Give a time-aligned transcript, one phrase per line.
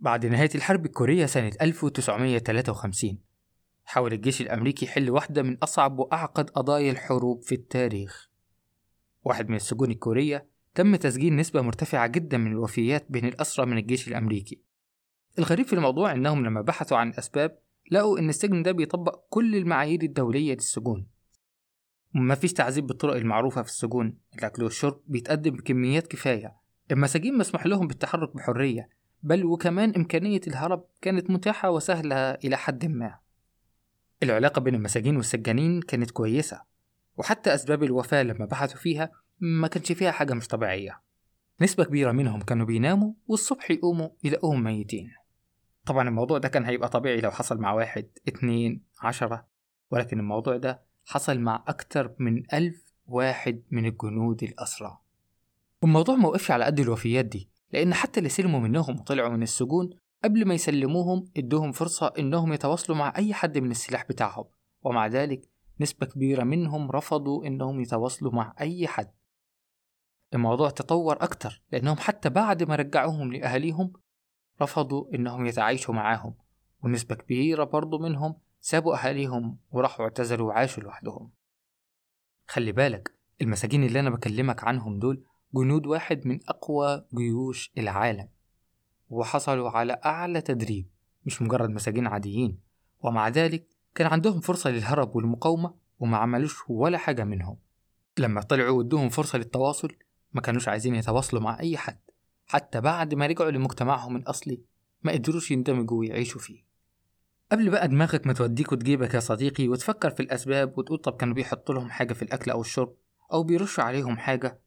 [0.00, 3.18] بعد نهاية الحرب الكورية سنة 1953
[3.84, 8.30] حاول الجيش الأمريكي يحل واحدة من أصعب وأعقد قضايا الحروب في التاريخ.
[9.24, 14.08] واحد من السجون الكورية تم تسجيل نسبة مرتفعة جدا من الوفيات بين الأسرى من الجيش
[14.08, 14.60] الأمريكي.
[15.38, 17.58] الغريب في الموضوع إنهم لما بحثوا عن الأسباب
[17.90, 21.06] لقوا إن السجن ده بيطبق كل المعايير الدولية للسجون.
[22.14, 26.56] ما فيش تعذيب بالطرق المعروفة في السجون الأكل والشرب بيتقدم بكميات كفاية.
[26.90, 33.18] المساجين مسموح لهم بالتحرك بحرية بل وكمان إمكانية الهرب كانت متاحة وسهلة إلى حد ما.
[34.22, 36.62] العلاقة بين المساجين والسجانين كانت كويسة
[37.16, 39.10] وحتى أسباب الوفاة لما بحثوا فيها
[39.40, 41.00] ما كانش فيها حاجة مش طبيعية.
[41.60, 45.10] نسبة كبيرة منهم كانوا بيناموا والصبح يقوموا يلاقوهم ميتين.
[45.86, 49.46] طبعا الموضوع ده كان هيبقى طبيعي لو حصل مع واحد اتنين عشرة
[49.90, 54.98] ولكن الموضوع ده حصل مع أكتر من ألف واحد من الجنود الأسرى.
[55.82, 57.48] والموضوع ما وقفش على قد الوفيات دي.
[57.72, 59.90] لأن حتى اللي سلموا منهم وطلعوا من السجون
[60.24, 64.44] قبل ما يسلموهم إدوهم فرصة إنهم يتواصلوا مع أي حد من السلاح بتاعهم
[64.82, 65.48] ومع ذلك
[65.80, 69.12] نسبة كبيرة منهم رفضوا إنهم يتواصلوا مع أي حد.
[70.34, 73.92] الموضوع تطور أكتر لأنهم حتى بعد ما رجعوهم لأهاليهم
[74.62, 76.34] رفضوا إنهم يتعايشوا معاهم
[76.82, 81.30] ونسبة كبيرة برضو منهم سابوا أهاليهم وراحوا اعتزلوا وعاشوا لوحدهم.
[82.48, 85.24] خلي بالك المساجين اللي أنا بكلمك عنهم دول
[85.56, 88.28] جنود واحد من أقوى جيوش العالم
[89.10, 90.86] وحصلوا على أعلى تدريب
[91.26, 92.58] مش مجرد مساجين عاديين.
[93.02, 97.56] ومع ذلك كان عندهم فرصة للهرب والمقاومة وما عملوش ولا حاجة منهم.
[98.18, 99.88] لما طلعوا وادوهم فرصة للتواصل
[100.32, 101.98] ما كانوش عايزين يتواصلوا مع أي حد.
[102.46, 104.60] حتى بعد ما رجعوا لمجتمعهم الأصلي
[105.02, 106.64] ما قدروش يندمجوا ويعيشوا فيه.
[107.52, 111.74] قبل بقى دماغك ما توديك وتجيبك يا صديقي وتفكر في الأسباب وتقول طب كانوا بيحطوا
[111.74, 112.94] لهم حاجة في الأكل أو الشرب
[113.32, 114.60] أو بيرشوا عليهم حاجة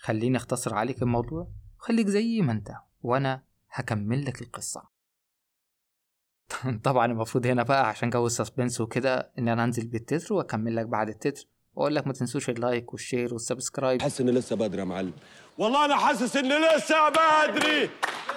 [0.00, 1.48] خليني أختصر عليك الموضوع.
[1.78, 2.70] خليك زي ما أنت
[3.02, 4.82] وأنا هكمل لك القصة.
[6.84, 10.86] طبعا المفروض هنا بقى عشان جو ال suspense وكده إن أنا أنزل بالتتر وأكمل لك
[10.86, 11.44] بعد التتر.
[11.74, 14.02] وأقول لك ما تنسوش ال like وال share وال subscribe.
[14.02, 15.12] حاسس ان لسه بدري يا معلم.
[15.58, 17.90] والله أنا حاسس ان لسه بدري.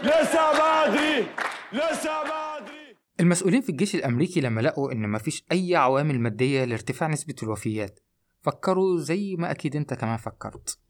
[0.04, 1.28] لسه بدري.
[1.74, 2.98] لسه بدري.
[3.20, 8.00] المسؤولين في الجيش الأمريكي لما لقوا إن مفيش أي عوامل مادية لارتفاع نسبة الوفيات
[8.42, 10.83] فكروا زي ما أكيد أنت كمان فكرت.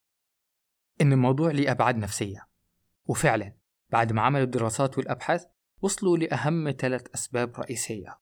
[1.02, 2.48] إن الموضوع ليه أبعاد نفسية.
[3.06, 3.54] وفعلا
[3.90, 5.46] بعد ما عملوا الدراسات والأبحاث
[5.81, 8.20] وصلوا لأهم ثلاث أسباب رئيسية.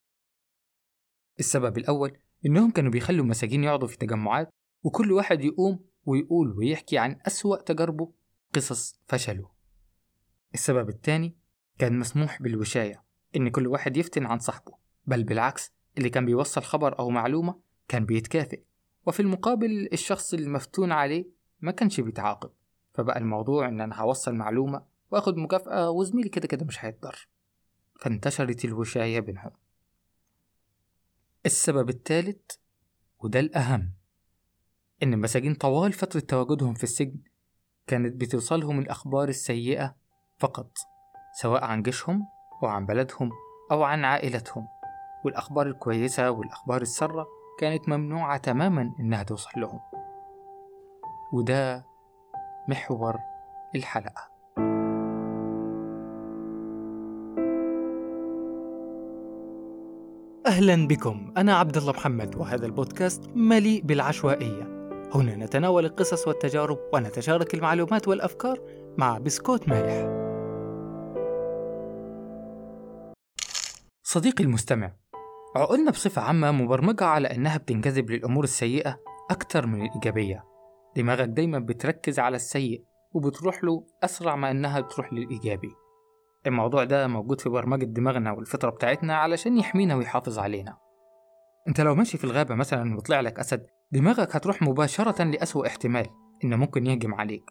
[1.40, 4.50] السبب الأول إنهم كانوا بيخلوا المساجين يقعدوا في تجمعات
[4.84, 8.14] وكل واحد يقوم ويقول ويحكي عن أسوأ تجاربه
[8.54, 9.52] قصص فشله
[10.54, 11.38] السبب الثاني
[11.78, 13.04] كان مسموح بالوشاية
[13.36, 14.72] إن كل واحد يفتن عن صاحبه.
[15.06, 18.64] بل بالعكس اللي كان بيوصل خبر أو معلومة كان بيتكافئ.
[19.08, 21.26] وفي المقابل الشخص المفتون عليه
[21.60, 22.52] ما كانش بيتعاقب.
[22.94, 27.28] فبقى الموضوع إن أنا هوصل معلومة وآخد مكافأة وزميلي كده كده مش هيتضر.
[28.00, 29.52] فانتشرت الوشاية بينهم.
[31.46, 32.52] السبب الثالث
[33.20, 33.94] وده الأهم
[35.04, 37.20] إن المساجين طوال فترة تواجدهم في السجن
[37.88, 39.96] كانت بتوصلهم الأخبار السيئة
[40.40, 40.78] فقط
[41.42, 42.28] سواء عن جيشهم
[42.64, 43.30] أو عن بلدهم
[43.72, 44.68] أو عن عائلتهم.
[45.26, 47.28] والأخبار الكويسة والأخبار السارة
[47.60, 49.80] كانت ممنوعة تماما إنها توصل لهم.
[51.34, 51.86] وده
[52.68, 53.16] محور
[53.76, 54.32] الحلقة.
[60.48, 61.34] أهلا بكم.
[61.38, 64.64] أنا عبد الله محمد وهذا البودكاست مليء بالعشوائية.
[65.16, 68.60] هنا نتناول القصص والتجارب ونتشارك المعلومات والأفكار
[68.98, 70.22] مع بسكوت مالح.
[74.04, 74.92] صديقي المستمع
[75.56, 79.00] عقولنا بصفة عامة مبرمجة على أنها بتنجذب للأمور السيئة
[79.32, 80.51] أكتر من الإيجابية.
[80.96, 85.72] دماغك دايما بتركز على السيء وبتروح له أسرع ما أنها بتروح للإيجابي.
[86.48, 90.78] الموضوع ده موجود في برمجة دماغنا والفطرة بتاعتنا علشان يحمينا ويحافظ علينا.
[91.68, 96.08] أنت لو ماشي في الغابة مثلا وطلع لك أسد دماغك هتروح مباشرة لأسوأ احتمال
[96.44, 97.44] إنه ممكن يهجم عليك.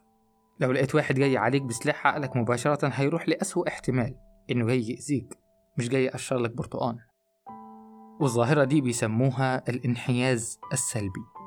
[0.61, 4.15] لو لقيت واحد جاي عليك بسلاح عقلك مباشرة هيروح لأسوأ احتمال
[4.51, 5.39] إنه جاي يأذيك
[5.79, 6.97] مش جاي يقشر لك برتقان.
[8.21, 11.40] والظاهرة دي بيسموها الانحياز السلبي.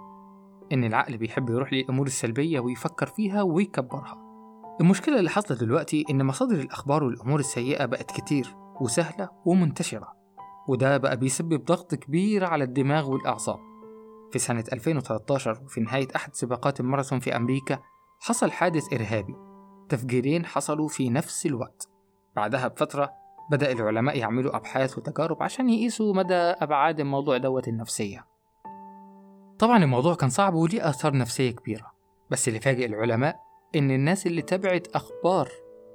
[0.73, 4.17] إن العقل بيحب يروح للأمور السلبية ويفكر فيها ويكبرها.
[4.81, 10.13] المشكلة اللي حصلت دلوقتي إن مصادر الأخبار والأمور السيئة بقت كتير وسهلة ومنتشرة
[10.67, 13.59] وده بقى بيسبب ضغط كبير على الدماغ والأعصاب.
[14.31, 17.79] في سنة 2013 وفي نهاية أحد سباقات الماراثون في أمريكا
[18.19, 19.35] حصل حادث إرهابي.
[19.89, 21.89] تفجيرين حصلوا في نفس الوقت.
[22.35, 23.11] بعدها بفترة
[23.51, 28.32] بدأ العلماء يعملوا أبحاث وتجارب عشان يقيسوا مدى أبعاد الموضوع دوت النفسية.
[29.63, 31.93] طبعا الموضوع كان صعب وليه آثار نفسية كبيرة
[32.29, 33.39] بس اللي فاجئ العلماء
[33.75, 35.49] إن الناس اللي تبعت أخبار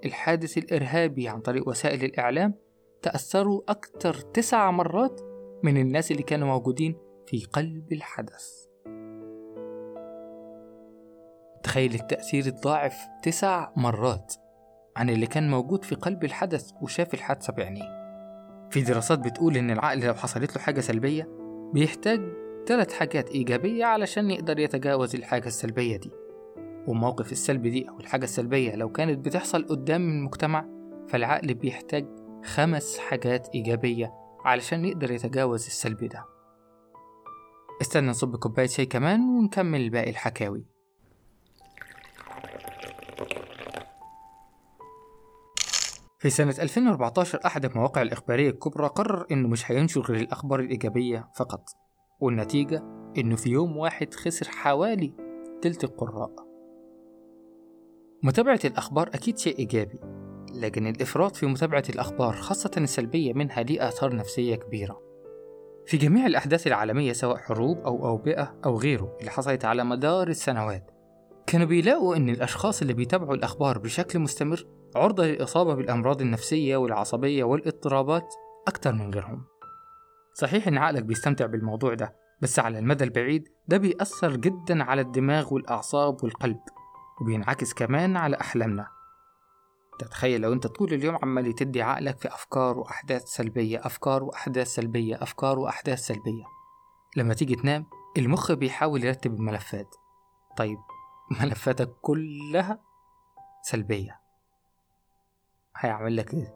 [0.05, 2.55] الحادث الإرهابي عن طريق وسائل الإعلام
[3.03, 5.21] تأثروا أكثر تسع مرات
[5.63, 8.67] من الناس اللي كانوا موجودين في قلب الحدث.
[11.63, 14.35] تخيل التأثير الضاعف تسع مرات
[14.97, 17.99] عن اللي كان موجود في قلب الحدث وشاف الحادثة بعينيه.
[18.71, 21.29] في دراسات بتقول إن العقل لو حصلت له حاجة سلبية
[21.73, 26.11] بيحتاج ثلاث حاجات إيجابية علشان يقدر يتجاوز الحاجة السلبية دي.
[26.87, 30.67] والموقف السلبي دي أو الحاجة السلبية لو كانت بتحصل قدام المجتمع
[31.09, 32.07] فالعقل بيحتاج
[32.45, 34.13] خمس حاجات إيجابية
[34.45, 36.25] علشان يقدر يتجاوز السلبي ده.
[37.83, 40.65] استنى نصب كوباية شاي كمان ونكمل باقي الحكاوي.
[46.19, 51.88] في سنة 2014 أحد المواقع الإخبارية الكبرى قرر إنه مش هينشر غير الأخبار الإيجابية فقط.
[52.21, 52.83] والنتيجة
[53.19, 55.13] إنه في يوم واحد خسر حوالي
[55.63, 56.33] تلت القراء.
[58.23, 60.01] متابعة الأخبار أكيد شيء إيجابي
[60.55, 65.09] لكن الإفراط في متابعة الأخبار خاصة السلبية منها ليه آثار نفسية كبيرة.
[65.87, 70.91] في جميع الأحداث العالمية سواء حروب أو أوبئة أو غيره اللي حصلت على مدار السنوات
[71.47, 74.67] كانوا بيلاقوا إن الأشخاص اللي بيتابعوا الأخبار بشكل مستمر
[74.97, 78.35] عرضة للإصابة بالأمراض النفسية والعصبية والاضطرابات
[78.69, 79.45] أكتر من غيرهم.
[80.41, 85.55] صحيح إن عقلك بيستمتع بالموضوع ده بس على المدى البعيد ده بيأثر جدا على الدماغ
[85.55, 86.61] والأعصاب والقلب
[87.21, 88.89] وبينعكس كمان على أحلامنا.
[89.99, 95.23] تتخيل لو أنت طول اليوم عمال تدي عقلك في أفكار وأحداث سلبية أفكار وأحداث سلبية
[95.23, 96.45] أفكار وأحداث سلبية.
[97.17, 97.87] لما تيجي تنام
[98.19, 99.95] المخ بيحاول يرتب الملفات.
[100.57, 100.79] طيب
[101.41, 102.81] ملفاتك كلها
[103.63, 104.21] سلبية.
[105.77, 106.55] هيعمل لك إيه؟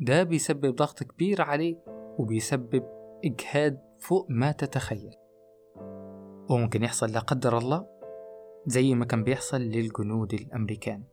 [0.00, 2.84] ده بيسبب ضغط كبير عليه وبيسبب
[3.24, 5.14] إجهاد فوق ما تتخيل.
[6.50, 7.86] وممكن يحصل لا قدر الله
[8.66, 11.04] زي ما كان بيحصل للجنود الأمريكان.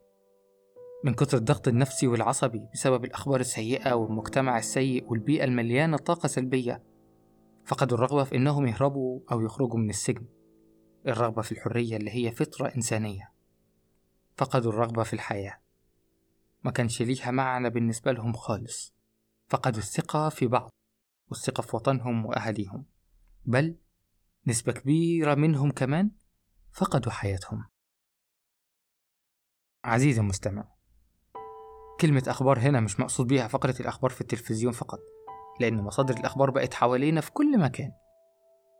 [1.03, 6.83] من كتر الضغط النفسي والعصبي بسبب الأخبار السيئة والمجتمع السيء والبيئة المليانة طاقة سلبية
[7.65, 10.25] فقدوا الرغبة في إنهم يهربوا أو يخرجوا من السجن.
[11.07, 13.31] الرغبة في الحرية اللي هي فطرة إنسانية.
[14.37, 15.59] فقدوا الرغبة في الحياة.
[16.63, 18.95] ما كانش ليها معنى بالنسبة لهم خالص.
[19.47, 20.69] فقدوا الثقة في بعض.
[21.27, 22.85] والثقة في وطنهم وأهاليهم
[23.45, 23.77] بل
[24.47, 26.11] نسبة كبيرة منهم كمان
[26.71, 27.65] فقدوا حياتهم.
[29.83, 30.71] عزيزي المستمع
[31.99, 34.99] كلمة أخبار هنا مش مقصود بيها فقرة الأخبار في التلفزيون فقط
[35.59, 37.91] لأن مصادر الأخبار بقت حوالينا في كل مكان.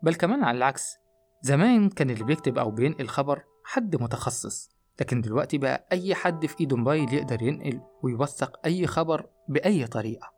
[0.04, 0.96] بل كمان على العكس
[1.42, 4.70] زمان كان اللي بيكتب أو بينقل خبر حد متخصص
[5.02, 10.35] لكن دلوقتي بقى أي حد في إيده موبايل يقدر ينقل ويوثق أي خبر بأي طريقة.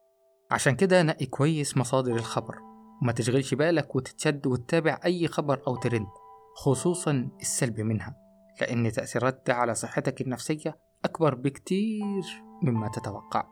[0.52, 2.56] عشان كده نقي كويس مصادر الخبر
[3.02, 6.08] وما تشغلش بالك وتتشد وتتابع أي خبر أو ترند
[6.56, 8.16] خصوصا السلبي منها
[8.62, 13.48] لأن تأثيراتها على صحتك النفسية أكبر بكتير مما تتوقع.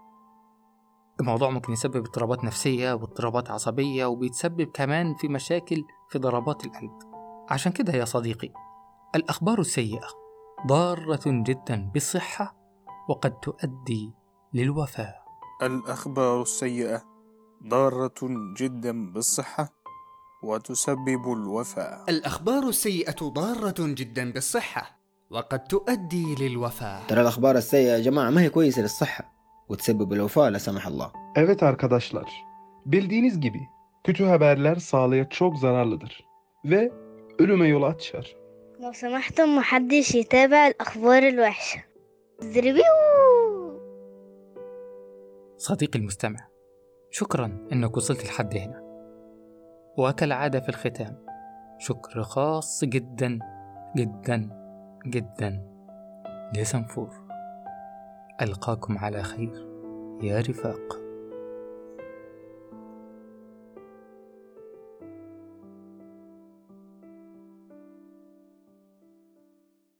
[1.19, 7.00] الموضوع ممكن يسبب اضطرابات نفسية واضطرابات عصبية وبيتسبب كمان في مشاكل في ضربات القلب.
[7.50, 8.53] عشان كده يا صديقي
[9.15, 10.07] الأخبار السيئة
[10.68, 12.57] ضارة جدا بالصحة
[13.09, 14.13] وقد تؤدي
[14.53, 15.25] للوفاة.
[15.61, 17.03] الأخبار السيئة
[17.67, 18.19] ضارة
[18.57, 19.73] جدا بالصحة
[20.43, 22.05] وتسبب الوفاة.
[22.09, 24.99] الأخبار السيئة ضارة جدا بالصحة
[25.29, 27.07] وقد تؤدي للوفاة.
[27.07, 29.33] ترى الأخبار السيئة يا جماعة ما هي كويسة للصحة
[29.69, 31.11] وتسبب الوفاة لا سمح الله.
[31.35, 32.29] Evet arkadaşlar,
[32.85, 33.59] bildiğiniz gibi
[34.03, 36.25] kötü haberler sağlığa çok zararlıdır
[36.65, 36.91] ve
[37.39, 38.35] ölüme yol açar.
[38.79, 41.79] لو سمحتم محدش يتابع الأخبار الوحشة.
[42.41, 43.04] زربيو
[45.65, 46.48] صديقي المستمع.
[47.10, 48.81] شكرا إنك وصلت لحد هنا.
[49.98, 51.25] وكالعادة في الختام
[51.77, 53.39] شكر خاص جدا
[53.98, 54.50] جدا
[55.07, 55.67] جدا.
[56.57, 57.10] لسنفور.
[58.41, 59.67] ألقاكم على خير.
[60.22, 61.04] يا رفاق.